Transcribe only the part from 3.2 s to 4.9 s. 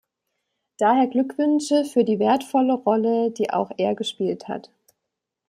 die auch er gespielt hat.